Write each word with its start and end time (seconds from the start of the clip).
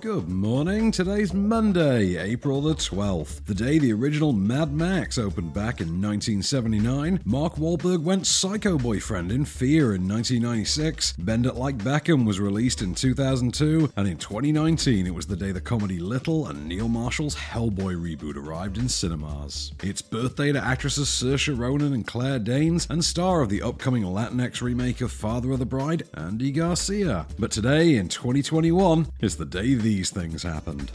Good 0.00 0.28
morning. 0.28 0.92
Today's 0.92 1.34
Monday, 1.34 2.18
April 2.18 2.60
the 2.60 2.74
12th, 2.74 3.44
the 3.46 3.54
day 3.54 3.78
the 3.78 3.92
original 3.92 4.32
Mad 4.32 4.72
Max 4.72 5.18
opened 5.18 5.54
back 5.54 5.80
in 5.80 6.00
1979. 6.00 7.20
Mark 7.24 7.56
Wahlberg 7.56 8.02
went 8.02 8.26
psycho 8.26 8.78
boyfriend 8.78 9.32
in 9.32 9.44
Fear 9.44 9.94
in 9.94 10.06
1996. 10.06 11.14
Bend 11.14 11.46
It 11.46 11.56
Like 11.56 11.78
Beckham 11.78 12.24
was 12.24 12.38
released 12.38 12.80
in 12.80 12.94
2002, 12.94 13.90
and 13.96 14.06
in 14.06 14.18
2019 14.18 15.06
it 15.06 15.14
was 15.14 15.26
the 15.26 15.34
day 15.34 15.50
the 15.50 15.60
comedy 15.60 15.98
Little 15.98 16.46
and 16.46 16.68
Neil 16.68 16.88
Marshall's 16.88 17.34
Hellboy 17.34 17.96
reboot 17.96 18.36
arrived 18.36 18.78
in 18.78 18.88
cinemas. 18.88 19.72
It's 19.82 20.02
birthday 20.02 20.52
to 20.52 20.62
actresses 20.62 21.08
Saoirse 21.08 21.58
Ronan 21.58 21.92
and 21.92 22.06
Claire 22.06 22.38
Danes, 22.38 22.86
and 22.88 23.04
star 23.04 23.40
of 23.40 23.48
the 23.48 23.62
upcoming 23.62 24.04
Latinx 24.04 24.60
remake 24.60 25.00
of 25.00 25.10
Father 25.10 25.50
of 25.50 25.58
the 25.58 25.66
Bride, 25.66 26.04
Andy 26.14 26.52
Garcia. 26.52 27.26
But 27.36 27.50
today, 27.50 27.96
in 27.96 28.08
2021, 28.08 29.08
is 29.20 29.36
the 29.36 29.44
day 29.44 29.74
these 29.88 30.10
things 30.10 30.42
happened. 30.42 30.90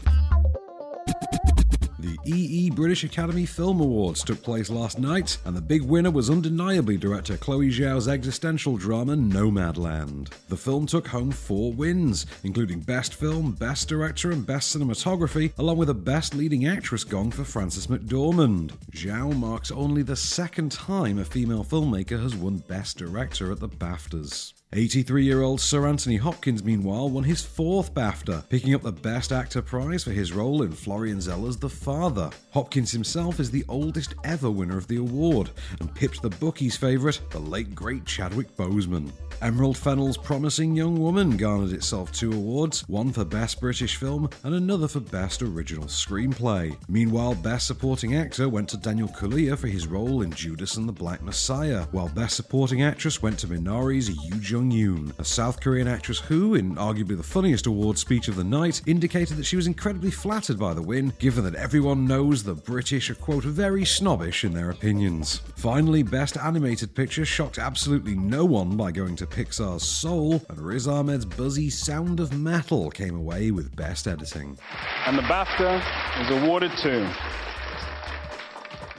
The 1.98 2.16
EE 2.24 2.70
British 2.70 3.02
Academy 3.02 3.44
Film 3.44 3.80
Awards 3.80 4.22
took 4.22 4.40
place 4.40 4.70
last 4.70 5.00
night, 5.00 5.36
and 5.44 5.56
the 5.56 5.60
big 5.60 5.82
winner 5.82 6.12
was 6.12 6.30
undeniably 6.30 6.96
director 6.96 7.36
Chloe 7.36 7.70
Zhao's 7.70 8.06
existential 8.06 8.76
drama 8.76 9.16
Nomadland. 9.16 10.28
The 10.48 10.56
film 10.56 10.86
took 10.86 11.08
home 11.08 11.32
four 11.32 11.72
wins, 11.72 12.26
including 12.44 12.80
Best 12.80 13.14
Film, 13.14 13.50
Best 13.52 13.88
Director, 13.88 14.30
and 14.30 14.46
Best 14.46 14.76
Cinematography, 14.76 15.52
along 15.58 15.78
with 15.78 15.90
a 15.90 15.94
Best 15.94 16.36
Leading 16.36 16.68
Actress 16.68 17.02
gong 17.02 17.32
for 17.32 17.42
Frances 17.42 17.88
McDormand. 17.88 18.74
Zhao 18.92 19.36
marks 19.36 19.72
only 19.72 20.02
the 20.04 20.14
second 20.14 20.70
time 20.70 21.18
a 21.18 21.24
female 21.24 21.64
filmmaker 21.64 22.22
has 22.22 22.36
won 22.36 22.58
Best 22.58 22.98
Director 22.98 23.50
at 23.50 23.58
the 23.58 23.68
BAFTAs. 23.68 24.52
83 24.76 25.22
year 25.22 25.42
old 25.42 25.60
Sir 25.60 25.86
Anthony 25.86 26.16
Hopkins, 26.16 26.64
meanwhile, 26.64 27.08
won 27.08 27.22
his 27.22 27.42
fourth 27.42 27.94
BAFTA, 27.94 28.48
picking 28.48 28.74
up 28.74 28.82
the 28.82 28.90
Best 28.90 29.30
Actor 29.30 29.62
prize 29.62 30.02
for 30.02 30.10
his 30.10 30.32
role 30.32 30.62
in 30.62 30.72
Florian 30.72 31.20
Zeller's 31.20 31.56
The 31.56 31.68
Father. 31.68 32.28
Hopkins 32.50 32.90
himself 32.90 33.38
is 33.38 33.52
the 33.52 33.64
oldest 33.68 34.16
ever 34.24 34.50
winner 34.50 34.76
of 34.76 34.88
the 34.88 34.96
award, 34.96 35.50
and 35.78 35.94
pipped 35.94 36.22
the 36.22 36.30
bookies' 36.30 36.76
favourite, 36.76 37.20
the 37.30 37.38
late 37.38 37.72
great 37.72 38.04
Chadwick 38.04 38.56
Boseman. 38.56 39.12
Emerald 39.42 39.76
Fennell's 39.76 40.16
Promising 40.16 40.74
Young 40.74 40.98
Woman 40.98 41.36
garnered 41.36 41.72
itself 41.72 42.10
two 42.10 42.32
awards, 42.32 42.80
one 42.88 43.12
for 43.12 43.24
Best 43.24 43.60
British 43.60 43.96
Film 43.96 44.28
and 44.42 44.54
another 44.54 44.88
for 44.88 45.00
Best 45.00 45.42
Original 45.42 45.84
Screenplay. 45.84 46.76
Meanwhile, 46.88 47.34
Best 47.36 47.66
Supporting 47.66 48.16
Actor 48.16 48.48
went 48.48 48.68
to 48.70 48.76
Daniel 48.76 49.08
Kaluuya 49.08 49.56
for 49.56 49.68
his 49.68 49.86
role 49.86 50.22
in 50.22 50.32
Judas 50.32 50.76
and 50.76 50.88
the 50.88 50.92
Black 50.92 51.22
Messiah, 51.22 51.84
while 51.92 52.08
Best 52.08 52.36
Supporting 52.36 52.82
Actress 52.82 53.22
went 53.22 53.38
to 53.40 53.46
Minari's 53.46 54.08
Yoo 54.08 54.38
Jung 54.40 54.63
Yoon, 54.70 55.18
a 55.18 55.24
South 55.24 55.60
Korean 55.60 55.88
actress 55.88 56.18
who, 56.18 56.54
in 56.54 56.74
arguably 56.76 57.16
the 57.16 57.22
funniest 57.22 57.66
award 57.66 57.98
speech 57.98 58.28
of 58.28 58.36
the 58.36 58.44
night, 58.44 58.82
indicated 58.86 59.36
that 59.36 59.44
she 59.44 59.56
was 59.56 59.66
incredibly 59.66 60.10
flattered 60.10 60.58
by 60.58 60.74
the 60.74 60.82
win, 60.82 61.12
given 61.18 61.44
that 61.44 61.54
everyone 61.54 62.06
knows 62.06 62.42
the 62.42 62.54
British 62.54 63.10
are, 63.10 63.14
quote, 63.14 63.44
very 63.44 63.84
snobbish 63.84 64.44
in 64.44 64.52
their 64.52 64.70
opinions. 64.70 65.40
Finally, 65.56 66.02
Best 66.02 66.36
Animated 66.36 66.94
Picture 66.94 67.24
shocked 67.24 67.58
absolutely 67.58 68.14
no 68.14 68.44
one 68.44 68.76
by 68.76 68.92
going 68.92 69.16
to 69.16 69.26
Pixar's 69.26 69.82
Soul, 69.82 70.42
and 70.48 70.58
Riz 70.60 70.86
Ahmed's 70.86 71.24
buzzy 71.24 71.70
Sound 71.70 72.20
of 72.20 72.32
Metal 72.32 72.90
came 72.90 73.16
away 73.16 73.50
with 73.50 73.74
Best 73.76 74.06
Editing. 74.06 74.58
And 75.06 75.18
the 75.18 75.22
BAFTA 75.22 75.82
is 76.22 76.30
awarded 76.30 76.72
to 76.78 77.10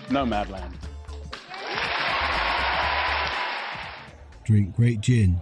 Nomadland. 0.09 0.74
Drink 4.44 4.75
great 4.75 5.02
gin, 5.02 5.42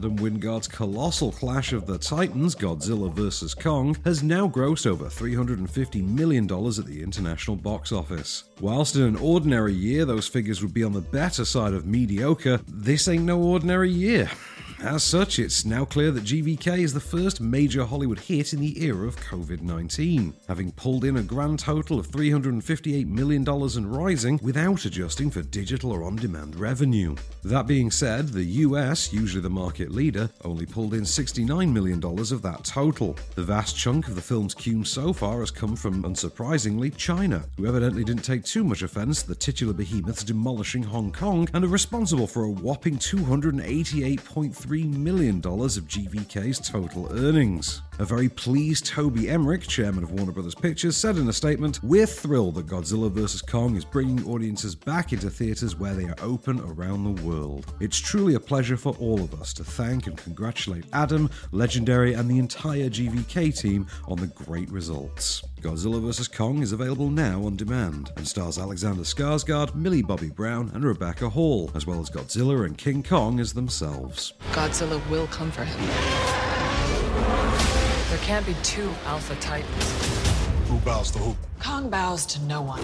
Adam 0.00 0.16
Wingard's 0.16 0.66
colossal 0.66 1.30
clash 1.30 1.74
of 1.74 1.84
the 1.84 1.98
Titans, 1.98 2.54
Godzilla 2.54 3.12
vs. 3.12 3.52
Kong, 3.52 3.94
has 4.02 4.22
now 4.22 4.48
grossed 4.48 4.86
over 4.86 5.04
$350 5.04 6.08
million 6.08 6.44
at 6.44 6.86
the 6.86 7.02
international 7.02 7.54
box 7.54 7.92
office. 7.92 8.44
Whilst 8.62 8.96
in 8.96 9.02
an 9.02 9.16
ordinary 9.16 9.74
year 9.74 10.06
those 10.06 10.26
figures 10.26 10.62
would 10.62 10.72
be 10.72 10.84
on 10.84 10.94
the 10.94 11.02
better 11.02 11.44
side 11.44 11.74
of 11.74 11.84
mediocre, 11.84 12.62
this 12.66 13.08
ain't 13.08 13.24
no 13.24 13.42
ordinary 13.42 13.90
year. 13.90 14.30
As 14.82 15.04
such, 15.04 15.38
it's 15.38 15.66
now 15.66 15.84
clear 15.84 16.10
that 16.10 16.24
GVK 16.24 16.78
is 16.78 16.94
the 16.94 17.00
first 17.00 17.38
major 17.38 17.84
Hollywood 17.84 18.18
hit 18.18 18.54
in 18.54 18.60
the 18.60 18.82
era 18.82 19.06
of 19.06 19.16
COVID 19.16 19.60
19, 19.60 20.32
having 20.48 20.72
pulled 20.72 21.04
in 21.04 21.18
a 21.18 21.22
grand 21.22 21.58
total 21.58 21.98
of 21.98 22.08
$358 22.08 23.06
million 23.06 23.46
and 23.46 23.94
rising 23.94 24.40
without 24.42 24.86
adjusting 24.86 25.30
for 25.30 25.42
digital 25.42 25.92
or 25.92 26.02
on 26.02 26.16
demand 26.16 26.56
revenue. 26.56 27.14
That 27.44 27.66
being 27.66 27.90
said, 27.90 28.28
the 28.28 28.42
US, 28.42 29.12
usually 29.12 29.42
the 29.42 29.50
market 29.50 29.90
leader, 29.90 30.30
only 30.46 30.64
pulled 30.64 30.94
in 30.94 31.02
$69 31.02 31.70
million 31.70 32.02
of 32.02 32.40
that 32.40 32.64
total. 32.64 33.16
The 33.34 33.42
vast 33.42 33.76
chunk 33.76 34.08
of 34.08 34.14
the 34.14 34.22
film's 34.22 34.54
cume 34.54 34.86
so 34.86 35.12
far 35.12 35.40
has 35.40 35.50
come 35.50 35.76
from, 35.76 36.04
unsurprisingly, 36.04 36.96
China, 36.96 37.44
who 37.58 37.66
evidently 37.66 38.02
didn't 38.02 38.22
take 38.22 38.44
too 38.44 38.64
much 38.64 38.80
offense 38.80 39.22
to 39.22 39.28
the 39.28 39.34
titular 39.34 39.74
behemoths 39.74 40.24
demolishing 40.24 40.84
Hong 40.84 41.12
Kong 41.12 41.50
and 41.52 41.66
are 41.66 41.68
responsible 41.68 42.26
for 42.26 42.44
a 42.44 42.50
whopping 42.50 42.96
$288.3 42.96 44.69
million 44.70 45.38
of 45.44 45.88
GVK's 45.88 46.60
total 46.60 47.08
earnings. 47.10 47.82
A 48.00 48.04
very 48.06 48.30
pleased 48.30 48.86
Toby 48.86 49.28
Emmerich, 49.28 49.68
chairman 49.68 50.02
of 50.02 50.12
Warner 50.12 50.32
Brothers 50.32 50.54
Pictures, 50.54 50.96
said 50.96 51.18
in 51.18 51.28
a 51.28 51.34
statement, 51.34 51.80
We're 51.82 52.06
thrilled 52.06 52.54
that 52.54 52.66
Godzilla 52.66 53.10
vs. 53.10 53.42
Kong 53.42 53.76
is 53.76 53.84
bringing 53.84 54.26
audiences 54.26 54.74
back 54.74 55.12
into 55.12 55.28
theatres 55.28 55.76
where 55.76 55.92
they 55.92 56.06
are 56.06 56.16
open 56.22 56.60
around 56.60 57.04
the 57.04 57.22
world. 57.22 57.74
It's 57.78 57.98
truly 57.98 58.36
a 58.36 58.40
pleasure 58.40 58.78
for 58.78 58.96
all 58.98 59.20
of 59.20 59.38
us 59.38 59.52
to 59.52 59.64
thank 59.64 60.06
and 60.06 60.16
congratulate 60.16 60.86
Adam, 60.94 61.28
Legendary, 61.52 62.14
and 62.14 62.26
the 62.26 62.38
entire 62.38 62.88
GVK 62.88 63.60
team 63.60 63.86
on 64.08 64.16
the 64.16 64.28
great 64.28 64.70
results. 64.70 65.42
Godzilla 65.60 66.00
vs. 66.00 66.26
Kong 66.26 66.62
is 66.62 66.72
available 66.72 67.10
now 67.10 67.44
on 67.44 67.54
demand 67.54 68.12
and 68.16 68.26
stars 68.26 68.58
Alexander 68.58 69.02
Skarsgård, 69.02 69.74
Millie 69.74 70.00
Bobby 70.00 70.30
Brown, 70.30 70.70
and 70.72 70.84
Rebecca 70.84 71.28
Hall, 71.28 71.70
as 71.74 71.86
well 71.86 72.00
as 72.00 72.08
Godzilla 72.08 72.64
and 72.64 72.78
King 72.78 73.02
Kong 73.02 73.40
as 73.40 73.52
themselves. 73.52 74.32
Godzilla 74.52 75.06
will 75.10 75.26
come 75.26 75.50
for 75.50 75.64
him. 75.64 77.69
There 78.10 78.18
can't 78.18 78.44
be 78.44 78.56
two 78.64 78.90
Alpha 79.06 79.36
Titans. 79.36 80.68
Who 80.68 80.78
bows 80.78 81.12
to 81.12 81.20
who? 81.20 81.36
Kong 81.60 81.88
bows 81.88 82.26
to 82.26 82.42
no 82.42 82.60
one. 82.60 82.80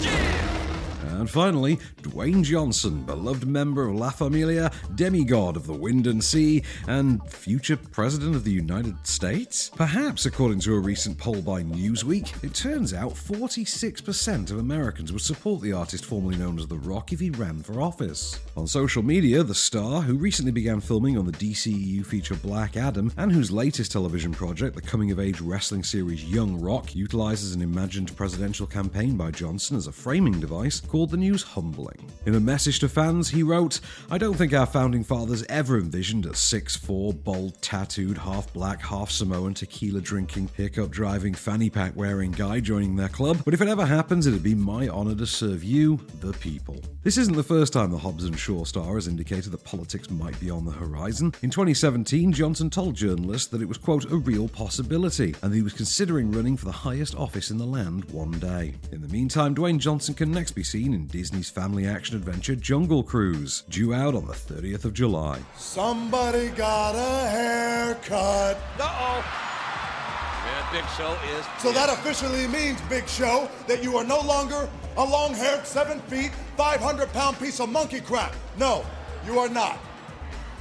And 1.16 1.30
finally, 1.30 1.78
Dwayne 2.02 2.44
Johnson, 2.44 3.04
beloved 3.04 3.46
member 3.46 3.88
of 3.88 3.94
La 3.94 4.10
Familia, 4.10 4.70
demigod 4.94 5.56
of 5.56 5.66
the 5.66 5.72
wind 5.72 6.06
and 6.06 6.22
sea, 6.22 6.62
and 6.86 7.26
future 7.30 7.76
President 7.76 8.36
of 8.36 8.44
the 8.44 8.52
United 8.52 9.06
States? 9.06 9.70
Perhaps, 9.74 10.26
according 10.26 10.60
to 10.60 10.74
a 10.74 10.80
recent 10.80 11.16
poll 11.16 11.40
by 11.40 11.62
Newsweek, 11.62 12.44
it 12.44 12.54
turns 12.54 12.92
out 12.92 13.14
46% 13.14 14.50
of 14.50 14.58
Americans 14.58 15.12
would 15.12 15.22
support 15.22 15.62
the 15.62 15.72
artist 15.72 16.04
formerly 16.04 16.36
known 16.36 16.58
as 16.58 16.66
The 16.66 16.78
Rock 16.78 17.12
if 17.12 17.20
he 17.20 17.30
ran 17.30 17.62
for 17.62 17.80
office. 17.80 18.38
On 18.56 18.66
social 18.66 19.02
media, 19.02 19.42
the 19.42 19.54
star, 19.54 20.02
who 20.02 20.16
recently 20.16 20.52
began 20.52 20.80
filming 20.80 21.16
on 21.16 21.24
the 21.24 21.32
DCEU 21.32 22.04
feature 22.04 22.34
Black 22.34 22.76
Adam, 22.76 23.12
and 23.16 23.32
whose 23.32 23.50
latest 23.50 23.92
television 23.92 24.32
project, 24.32 24.74
the 24.74 24.82
coming 24.82 25.10
of 25.10 25.20
age 25.20 25.40
wrestling 25.40 25.82
series 25.82 26.24
Young 26.24 26.60
Rock, 26.60 26.94
utilizes 26.94 27.54
an 27.54 27.62
imagined 27.62 28.14
presidential 28.16 28.66
campaign 28.66 29.16
by 29.16 29.30
Johnson 29.30 29.76
as 29.76 29.86
a 29.86 29.92
framing 29.92 30.38
device, 30.40 30.80
called 30.80 31.05
the 31.06 31.16
news 31.16 31.42
humbling. 31.42 32.10
In 32.26 32.34
a 32.34 32.40
message 32.40 32.80
to 32.80 32.88
fans, 32.88 33.28
he 33.28 33.42
wrote, 33.42 33.80
I 34.10 34.18
don't 34.18 34.34
think 34.34 34.52
our 34.52 34.66
founding 34.66 35.04
fathers 35.04 35.44
ever 35.48 35.78
envisioned 35.78 36.26
a 36.26 36.30
6'4, 36.30 37.22
bold, 37.22 37.60
tattooed, 37.62 38.18
half 38.18 38.52
black, 38.52 38.82
half 38.82 39.10
Samoan, 39.10 39.54
tequila 39.54 40.00
drinking, 40.00 40.48
pickup 40.48 40.90
driving, 40.90 41.34
fanny 41.34 41.70
pack 41.70 41.94
wearing 41.96 42.32
guy 42.32 42.60
joining 42.60 42.96
their 42.96 43.08
club, 43.08 43.42
but 43.44 43.54
if 43.54 43.60
it 43.60 43.68
ever 43.68 43.86
happens, 43.86 44.26
it'd 44.26 44.42
be 44.42 44.54
my 44.54 44.88
honor 44.88 45.14
to 45.14 45.26
serve 45.26 45.62
you, 45.62 45.96
the 46.20 46.32
people. 46.34 46.80
This 47.02 47.18
isn't 47.18 47.36
the 47.36 47.42
first 47.42 47.72
time 47.72 47.90
the 47.90 47.98
Hobbs 47.98 48.24
and 48.24 48.38
Shaw 48.38 48.64
star 48.64 48.94
has 48.94 49.06
indicated 49.06 49.52
that 49.52 49.64
politics 49.64 50.10
might 50.10 50.38
be 50.40 50.50
on 50.50 50.64
the 50.64 50.72
horizon. 50.72 51.32
In 51.42 51.50
2017, 51.50 52.32
Johnson 52.32 52.70
told 52.70 52.94
journalists 52.94 53.48
that 53.48 53.62
it 53.62 53.68
was, 53.68 53.78
quote, 53.78 54.10
a 54.10 54.16
real 54.16 54.48
possibility, 54.48 55.34
and 55.42 55.52
that 55.52 55.56
he 55.56 55.62
was 55.62 55.72
considering 55.72 56.32
running 56.32 56.56
for 56.56 56.64
the 56.64 56.72
highest 56.72 57.14
office 57.14 57.50
in 57.50 57.58
the 57.58 57.64
land 57.64 58.04
one 58.06 58.32
day. 58.32 58.74
In 58.92 59.00
the 59.00 59.08
meantime, 59.08 59.54
Dwayne 59.54 59.78
Johnson 59.78 60.14
can 60.14 60.32
next 60.32 60.52
be 60.52 60.64
seen 60.64 60.94
in 60.96 61.06
Disney's 61.06 61.50
family 61.50 61.86
action 61.86 62.16
adventure 62.16 62.56
Jungle 62.56 63.02
Cruise, 63.02 63.64
due 63.68 63.92
out 63.92 64.14
on 64.14 64.26
the 64.26 64.32
30th 64.32 64.86
of 64.86 64.94
July. 64.94 65.38
Somebody 65.54 66.48
got 66.48 66.94
a 66.94 67.28
haircut. 67.28 68.56
Uh-oh. 68.80 69.24
Yeah, 70.46 70.72
Big 70.72 70.84
Show 70.96 71.12
is. 71.38 71.44
So 71.58 71.70
that 71.72 71.90
officially 71.90 72.46
means, 72.46 72.80
Big 72.88 73.06
Show, 73.06 73.48
that 73.68 73.84
you 73.84 73.98
are 73.98 74.04
no 74.04 74.20
longer 74.20 74.68
a 74.96 75.04
long 75.04 75.34
haired, 75.34 75.66
seven 75.66 76.00
feet, 76.00 76.32
500 76.56 77.12
pound 77.12 77.38
piece 77.38 77.60
of 77.60 77.68
monkey 77.68 78.00
crap. 78.00 78.34
No, 78.58 78.82
you 79.26 79.38
are 79.38 79.50
not. 79.50 79.78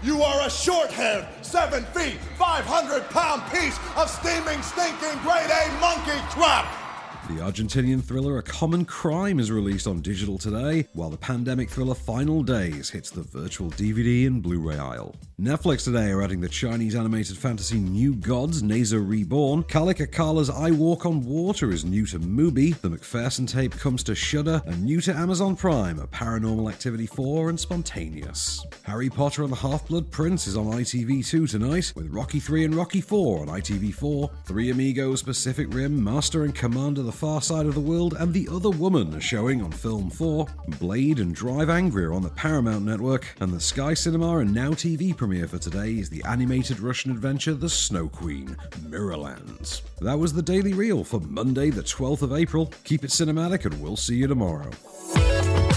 You 0.03 0.21
are 0.21 0.45
a 0.45 0.49
short 0.49 0.91
haired, 0.91 1.25
seven 1.43 1.85
feet, 1.85 2.19
500 2.37 3.09
pound 3.09 3.41
piece 3.53 3.79
of 3.95 4.09
steaming, 4.09 4.61
stinking, 4.61 5.17
grade 5.23 5.49
A 5.49 5.79
monkey 5.79 6.19
crap. 6.31 6.84
The 7.27 7.41
Argentinian 7.41 8.03
thriller 8.03 8.37
A 8.37 8.43
Common 8.43 8.85
Crime 8.85 9.39
is 9.39 9.51
released 9.51 9.87
on 9.87 10.01
digital 10.01 10.37
today, 10.37 10.87
while 10.93 11.09
the 11.09 11.17
pandemic 11.17 11.71
thriller 11.71 11.95
Final 11.95 12.43
Days 12.43 12.91
hits 12.91 13.09
the 13.09 13.23
virtual 13.23 13.71
DVD 13.71 14.27
and 14.27 14.43
Blu 14.43 14.59
ray 14.59 14.77
aisle. 14.77 15.15
Netflix 15.41 15.83
today 15.83 16.11
are 16.11 16.21
adding 16.21 16.39
the 16.39 16.47
Chinese 16.47 16.95
animated 16.95 17.35
fantasy 17.35 17.79
New 17.79 18.13
Gods, 18.13 18.61
Nezha 18.61 19.03
Reborn. 19.05 19.63
Kalik 19.63 20.05
Akala's 20.05 20.51
I 20.51 20.69
Walk 20.69 21.07
on 21.07 21.25
Water 21.25 21.71
is 21.71 21.83
new 21.83 22.05
to 22.05 22.19
Mubi. 22.19 22.79
The 22.79 22.89
McPherson 22.89 23.47
tape 23.47 23.73
comes 23.73 24.03
to 24.03 24.13
Shudder, 24.13 24.61
and 24.67 24.83
new 24.83 25.01
to 25.01 25.13
Amazon 25.13 25.55
Prime 25.55 25.99
are 25.99 26.07
Paranormal 26.07 26.71
Activity 26.71 27.07
4 27.07 27.49
and 27.49 27.59
Spontaneous. 27.59 28.63
Harry 28.83 29.09
Potter 29.09 29.41
and 29.41 29.51
the 29.51 29.57
Half 29.57 29.87
Blood 29.87 30.11
Prince 30.11 30.45
is 30.45 30.55
on 30.55 30.67
ITV2 30.67 31.49
tonight, 31.49 31.91
with 31.95 32.07
Rocky 32.11 32.39
3 32.39 32.65
and 32.65 32.75
Rocky 32.75 33.01
4 33.01 33.41
on 33.41 33.47
ITV4, 33.47 34.29
Three 34.45 34.69
Amigos, 34.69 35.23
Pacific 35.23 35.73
Rim, 35.73 36.01
Master 36.01 36.43
and 36.43 36.53
Commander 36.53 37.01
the 37.01 37.14
Far 37.15 37.41
Side 37.41 37.65
of 37.65 37.75
the 37.75 37.79
World, 37.79 38.13
and 38.19 38.33
The 38.33 38.49
Other 38.51 38.69
Woman 38.69 39.15
are 39.15 39.21
showing 39.21 39.61
on 39.61 39.71
Film 39.71 40.09
4. 40.09 40.45
Blade 40.79 41.19
and 41.19 41.33
Drive 41.33 41.69
Angry 41.69 42.03
are 42.03 42.13
on 42.13 42.21
the 42.21 42.29
Paramount 42.29 42.83
Network, 42.83 43.33
and 43.39 43.53
the 43.53 43.59
Sky 43.59 43.93
Cinema 43.93 44.39
and 44.39 44.53
Now 44.53 44.71
TV 44.71 45.15
premiere 45.15 45.47
for 45.47 45.57
today 45.57 45.93
is 45.93 46.09
the 46.09 46.23
animated 46.25 46.81
Russian 46.81 47.11
adventure 47.11 47.53
The 47.53 47.69
Snow 47.69 48.09
Queen, 48.09 48.57
Mirrorlands. 48.89 49.81
That 50.01 50.19
was 50.19 50.33
the 50.33 50.41
Daily 50.41 50.73
Reel 50.73 51.05
for 51.05 51.21
Monday, 51.21 51.69
the 51.69 51.83
12th 51.83 52.21
of 52.21 52.33
April. 52.33 52.73
Keep 52.83 53.05
it 53.05 53.11
cinematic, 53.11 53.63
and 53.63 53.81
we'll 53.81 53.95
see 53.95 54.15
you 54.15 54.27
tomorrow. 54.27 54.69